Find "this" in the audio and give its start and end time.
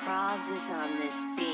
0.98-1.20